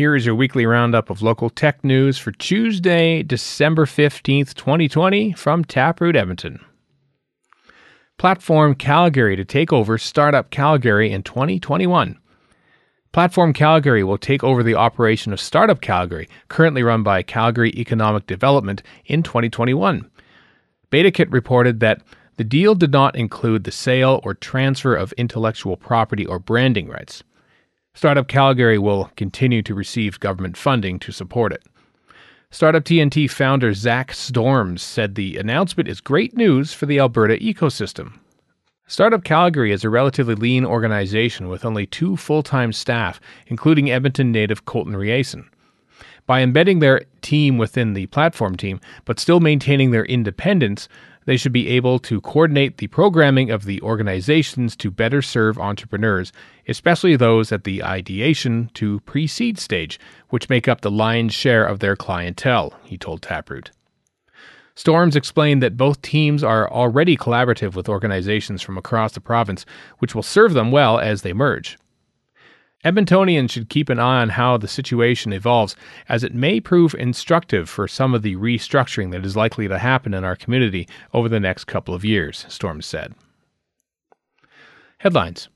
Here 0.00 0.16
is 0.16 0.24
your 0.24 0.34
weekly 0.34 0.64
roundup 0.64 1.10
of 1.10 1.20
local 1.20 1.50
tech 1.50 1.84
news 1.84 2.16
for 2.16 2.32
Tuesday, 2.32 3.22
December 3.22 3.84
15th, 3.84 4.54
2020, 4.54 5.34
from 5.34 5.62
Taproot 5.62 6.16
Edmonton. 6.16 6.64
Platform 8.16 8.74
Calgary 8.74 9.36
to 9.36 9.44
take 9.44 9.74
over 9.74 9.98
Startup 9.98 10.48
Calgary 10.48 11.12
in 11.12 11.22
2021. 11.22 12.18
Platform 13.12 13.52
Calgary 13.52 14.02
will 14.02 14.16
take 14.16 14.42
over 14.42 14.62
the 14.62 14.74
operation 14.74 15.34
of 15.34 15.38
Startup 15.38 15.82
Calgary, 15.82 16.30
currently 16.48 16.82
run 16.82 17.02
by 17.02 17.22
Calgary 17.22 17.68
Economic 17.76 18.26
Development, 18.26 18.82
in 19.04 19.22
2021. 19.22 20.10
BetaKit 20.90 21.30
reported 21.30 21.80
that 21.80 22.00
the 22.38 22.44
deal 22.44 22.74
did 22.74 22.92
not 22.92 23.16
include 23.16 23.64
the 23.64 23.70
sale 23.70 24.22
or 24.24 24.32
transfer 24.32 24.94
of 24.94 25.12
intellectual 25.18 25.76
property 25.76 26.24
or 26.24 26.38
branding 26.38 26.88
rights. 26.88 27.22
Startup 27.94 28.28
Calgary 28.28 28.78
will 28.78 29.10
continue 29.16 29.62
to 29.62 29.74
receive 29.74 30.20
government 30.20 30.56
funding 30.56 30.98
to 31.00 31.12
support 31.12 31.52
it. 31.52 31.62
Startup 32.50 32.82
TNT 32.82 33.30
founder 33.30 33.74
Zach 33.74 34.12
Storms 34.12 34.82
said 34.82 35.14
the 35.14 35.36
announcement 35.36 35.88
is 35.88 36.00
great 36.00 36.36
news 36.36 36.72
for 36.72 36.86
the 36.86 36.98
Alberta 36.98 37.36
ecosystem. 37.36 38.14
Startup 38.86 39.22
Calgary 39.22 39.70
is 39.70 39.84
a 39.84 39.90
relatively 39.90 40.34
lean 40.34 40.64
organization 40.64 41.48
with 41.48 41.64
only 41.64 41.86
two 41.86 42.16
full 42.16 42.42
time 42.42 42.72
staff, 42.72 43.20
including 43.46 43.90
Edmonton 43.90 44.32
native 44.32 44.64
Colton 44.64 44.94
Riason. 44.94 45.46
By 46.26 46.42
embedding 46.42 46.80
their 46.80 47.02
team 47.22 47.56
within 47.56 47.94
the 47.94 48.06
platform 48.06 48.56
team, 48.56 48.80
but 49.04 49.20
still 49.20 49.38
maintaining 49.38 49.90
their 49.92 50.04
independence, 50.06 50.88
they 51.26 51.36
should 51.36 51.52
be 51.52 51.68
able 51.68 51.98
to 51.98 52.20
coordinate 52.20 52.78
the 52.78 52.86
programming 52.88 53.50
of 53.50 53.64
the 53.64 53.80
organizations 53.82 54.74
to 54.76 54.90
better 54.90 55.22
serve 55.22 55.58
entrepreneurs, 55.58 56.32
especially 56.66 57.16
those 57.16 57.52
at 57.52 57.64
the 57.64 57.82
ideation 57.82 58.70
to 58.74 59.00
pre 59.00 59.26
seed 59.26 59.58
stage, 59.58 60.00
which 60.28 60.48
make 60.48 60.68
up 60.68 60.80
the 60.80 60.90
lion's 60.90 61.34
share 61.34 61.64
of 61.64 61.80
their 61.80 61.96
clientele, 61.96 62.74
he 62.84 62.96
told 62.96 63.22
Taproot. 63.22 63.70
Storms 64.74 65.14
explained 65.14 65.62
that 65.62 65.76
both 65.76 66.00
teams 66.00 66.42
are 66.42 66.70
already 66.70 67.16
collaborative 67.16 67.74
with 67.74 67.88
organizations 67.88 68.62
from 68.62 68.78
across 68.78 69.12
the 69.12 69.20
province, 69.20 69.66
which 69.98 70.14
will 70.14 70.22
serve 70.22 70.54
them 70.54 70.70
well 70.70 70.98
as 70.98 71.22
they 71.22 71.34
merge. 71.34 71.76
Edmontonians 72.84 73.50
should 73.50 73.68
keep 73.68 73.90
an 73.90 73.98
eye 73.98 74.22
on 74.22 74.30
how 74.30 74.56
the 74.56 74.68
situation 74.68 75.34
evolves, 75.34 75.76
as 76.08 76.24
it 76.24 76.34
may 76.34 76.60
prove 76.60 76.94
instructive 76.94 77.68
for 77.68 77.86
some 77.86 78.14
of 78.14 78.22
the 78.22 78.36
restructuring 78.36 79.10
that 79.10 79.26
is 79.26 79.36
likely 79.36 79.68
to 79.68 79.78
happen 79.78 80.14
in 80.14 80.24
our 80.24 80.34
community 80.34 80.88
over 81.12 81.28
the 81.28 81.40
next 81.40 81.64
couple 81.64 81.94
of 81.94 82.06
years, 82.06 82.46
Storm 82.48 82.80
said. 82.80 83.14
Headlines 84.98 85.48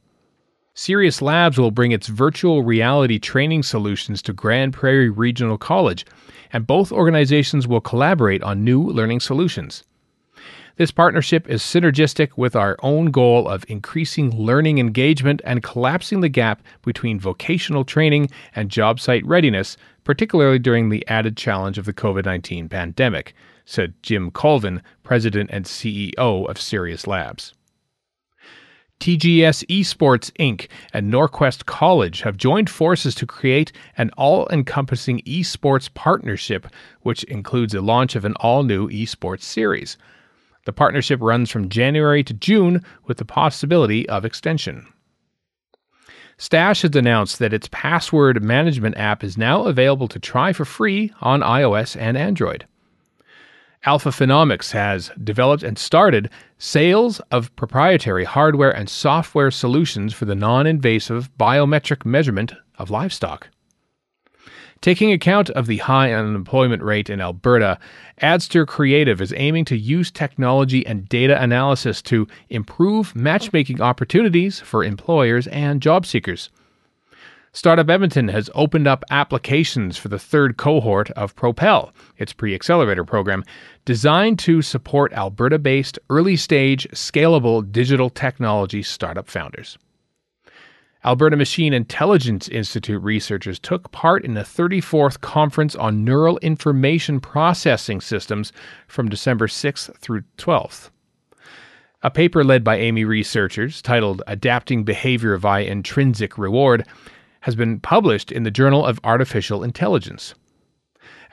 Serious 0.74 1.22
Labs 1.22 1.56
will 1.56 1.70
bring 1.70 1.92
its 1.92 2.08
virtual 2.08 2.62
reality 2.62 3.18
training 3.18 3.62
solutions 3.62 4.20
to 4.22 4.32
Grande 4.34 4.74
Prairie 4.74 5.08
Regional 5.08 5.56
College, 5.56 6.04
and 6.52 6.66
both 6.66 6.92
organizations 6.92 7.66
will 7.66 7.80
collaborate 7.80 8.42
on 8.42 8.64
new 8.64 8.82
learning 8.82 9.20
solutions. 9.20 9.82
This 10.76 10.90
partnership 10.90 11.48
is 11.48 11.62
synergistic 11.62 12.30
with 12.36 12.56
our 12.56 12.76
own 12.82 13.12
goal 13.12 13.46
of 13.46 13.64
increasing 13.68 14.36
learning 14.36 14.78
engagement 14.78 15.40
and 15.44 15.62
collapsing 15.62 16.20
the 16.20 16.28
gap 16.28 16.64
between 16.84 17.20
vocational 17.20 17.84
training 17.84 18.28
and 18.56 18.72
job 18.72 18.98
site 18.98 19.24
readiness, 19.24 19.76
particularly 20.02 20.58
during 20.58 20.88
the 20.88 21.06
added 21.06 21.36
challenge 21.36 21.78
of 21.78 21.84
the 21.84 21.92
COVID 21.92 22.24
19 22.24 22.68
pandemic, 22.68 23.36
said 23.64 23.94
Jim 24.02 24.32
Colvin, 24.32 24.82
president 25.04 25.48
and 25.52 25.64
CEO 25.64 26.16
of 26.48 26.60
Serious 26.60 27.06
Labs. 27.06 27.54
TGS 28.98 29.64
Esports 29.68 30.32
Inc. 30.40 30.66
and 30.92 31.12
Norquest 31.12 31.66
College 31.66 32.22
have 32.22 32.36
joined 32.36 32.68
forces 32.68 33.14
to 33.14 33.26
create 33.26 33.70
an 33.96 34.10
all 34.16 34.48
encompassing 34.48 35.20
esports 35.20 35.92
partnership, 35.94 36.66
which 37.02 37.22
includes 37.24 37.74
a 37.74 37.80
launch 37.80 38.16
of 38.16 38.24
an 38.24 38.34
all 38.40 38.64
new 38.64 38.88
esports 38.88 39.42
series. 39.42 39.96
The 40.64 40.72
partnership 40.72 41.20
runs 41.20 41.50
from 41.50 41.68
January 41.68 42.24
to 42.24 42.34
June 42.34 42.82
with 43.06 43.18
the 43.18 43.24
possibility 43.24 44.08
of 44.08 44.24
extension. 44.24 44.86
Stash 46.36 46.82
has 46.82 46.96
announced 46.96 47.38
that 47.38 47.52
its 47.52 47.68
password 47.70 48.42
management 48.42 48.96
app 48.96 49.22
is 49.22 49.38
now 49.38 49.64
available 49.64 50.08
to 50.08 50.18
try 50.18 50.52
for 50.52 50.64
free 50.64 51.12
on 51.20 51.40
iOS 51.40 51.96
and 52.00 52.16
Android. 52.16 52.66
Alpha 53.86 54.08
Phenomics 54.08 54.72
has 54.72 55.10
developed 55.22 55.62
and 55.62 55.78
started 55.78 56.30
sales 56.56 57.20
of 57.30 57.54
proprietary 57.54 58.24
hardware 58.24 58.74
and 58.74 58.88
software 58.88 59.50
solutions 59.50 60.14
for 60.14 60.24
the 60.24 60.34
non 60.34 60.66
invasive 60.66 61.30
biometric 61.38 62.06
measurement 62.06 62.54
of 62.78 62.90
livestock. 62.90 63.48
Taking 64.80 65.12
account 65.12 65.50
of 65.50 65.66
the 65.66 65.78
high 65.78 66.12
unemployment 66.12 66.82
rate 66.82 67.08
in 67.08 67.20
Alberta, 67.20 67.78
Adster 68.18 68.66
Creative 68.66 69.20
is 69.20 69.32
aiming 69.36 69.64
to 69.66 69.76
use 69.76 70.10
technology 70.10 70.86
and 70.86 71.08
data 71.08 71.40
analysis 71.42 72.02
to 72.02 72.28
improve 72.50 73.16
matchmaking 73.16 73.80
opportunities 73.80 74.60
for 74.60 74.84
employers 74.84 75.46
and 75.46 75.80
job 75.80 76.04
seekers. 76.04 76.50
Startup 77.54 77.88
Edmonton 77.88 78.26
has 78.26 78.50
opened 78.56 78.88
up 78.88 79.04
applications 79.10 79.96
for 79.96 80.08
the 80.08 80.18
third 80.18 80.56
cohort 80.56 81.08
of 81.12 81.36
Propel, 81.36 81.92
its 82.18 82.32
pre 82.32 82.52
accelerator 82.52 83.04
program, 83.04 83.44
designed 83.84 84.40
to 84.40 84.60
support 84.60 85.12
Alberta 85.12 85.56
based, 85.56 85.96
early 86.10 86.34
stage, 86.34 86.88
scalable 86.90 87.70
digital 87.70 88.10
technology 88.10 88.82
startup 88.82 89.30
founders. 89.30 89.78
Alberta 91.06 91.36
Machine 91.36 91.74
Intelligence 91.74 92.48
Institute 92.48 93.02
researchers 93.02 93.58
took 93.58 93.92
part 93.92 94.24
in 94.24 94.32
the 94.32 94.40
34th 94.40 95.20
Conference 95.20 95.76
on 95.76 96.02
Neural 96.02 96.38
Information 96.38 97.20
Processing 97.20 98.00
Systems 98.00 98.52
from 98.88 99.10
December 99.10 99.46
6th 99.46 99.94
through 99.98 100.22
12th. 100.38 100.88
A 102.02 102.10
paper 102.10 102.42
led 102.42 102.64
by 102.64 102.78
Amii 102.78 103.06
researchers 103.06 103.82
titled 103.82 104.22
Adapting 104.26 104.84
Behavior 104.84 105.36
via 105.36 105.64
Intrinsic 105.64 106.38
Reward 106.38 106.86
has 107.40 107.54
been 107.54 107.80
published 107.80 108.32
in 108.32 108.44
the 108.44 108.50
Journal 108.50 108.86
of 108.86 108.98
Artificial 109.04 109.62
Intelligence. 109.62 110.34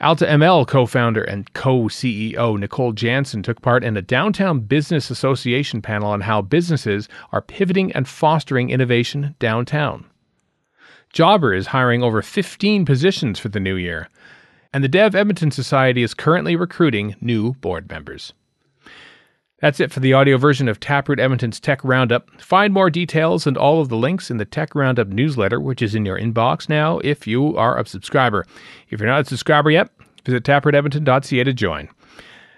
AltaML 0.02 0.66
co 0.66 0.84
founder 0.84 1.22
and 1.22 1.52
co 1.52 1.82
CEO 1.82 2.58
Nicole 2.58 2.92
Janssen 2.92 3.40
took 3.40 3.62
part 3.62 3.84
in 3.84 3.96
a 3.96 4.02
Downtown 4.02 4.58
Business 4.58 5.10
Association 5.10 5.80
panel 5.80 6.08
on 6.08 6.22
how 6.22 6.42
businesses 6.42 7.08
are 7.30 7.40
pivoting 7.40 7.92
and 7.92 8.08
fostering 8.08 8.70
innovation 8.70 9.36
downtown. 9.38 10.04
Jobber 11.12 11.54
is 11.54 11.68
hiring 11.68 12.02
over 12.02 12.20
15 12.20 12.84
positions 12.84 13.38
for 13.38 13.48
the 13.48 13.60
new 13.60 13.76
year, 13.76 14.08
and 14.72 14.82
the 14.82 14.88
Dev 14.88 15.14
Edmonton 15.14 15.52
Society 15.52 16.02
is 16.02 16.14
currently 16.14 16.56
recruiting 16.56 17.14
new 17.20 17.52
board 17.54 17.88
members. 17.88 18.32
That's 19.62 19.78
it 19.78 19.92
for 19.92 20.00
the 20.00 20.12
audio 20.12 20.38
version 20.38 20.66
of 20.68 20.80
Taproot 20.80 21.20
Edmonton's 21.20 21.60
Tech 21.60 21.84
Roundup. 21.84 22.28
Find 22.40 22.74
more 22.74 22.90
details 22.90 23.46
and 23.46 23.56
all 23.56 23.80
of 23.80 23.90
the 23.90 23.96
links 23.96 24.28
in 24.28 24.38
the 24.38 24.44
Tech 24.44 24.74
Roundup 24.74 25.06
newsletter, 25.06 25.60
which 25.60 25.80
is 25.80 25.94
in 25.94 26.04
your 26.04 26.18
inbox 26.18 26.68
now 26.68 26.98
if 27.04 27.28
you 27.28 27.56
are 27.56 27.78
a 27.78 27.86
subscriber. 27.86 28.44
If 28.90 28.98
you're 28.98 29.08
not 29.08 29.20
a 29.20 29.24
subscriber 29.24 29.70
yet, 29.70 29.88
visit 30.24 30.42
taprootedmonton.ca 30.42 31.44
to 31.44 31.52
join. 31.52 31.88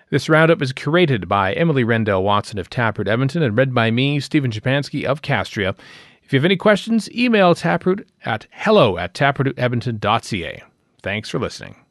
This 0.09 0.31
roundup 0.31 0.63
is 0.63 0.73
curated 0.73 1.29
by 1.29 1.53
Emily 1.53 1.85
Rendell 1.85 2.23
Watson 2.23 2.59
of 2.59 2.71
Taproot 2.71 3.07
Edmonton 3.07 3.43
and 3.43 3.55
read 3.55 3.75
by 3.75 3.91
me, 3.91 4.19
Stephen 4.19 4.51
Chapansky 4.51 5.05
of 5.05 5.21
Castria. 5.21 5.77
If 6.23 6.33
you 6.33 6.39
have 6.39 6.47
any 6.47 6.57
questions, 6.57 7.11
email 7.15 7.55
Taproot 7.55 8.09
at 8.25 8.47
hello 8.51 8.97
at 8.97 9.13
taprootedmonton.ca. 9.13 10.63
Thanks 11.03 11.29
for 11.29 11.39
listening. 11.39 11.84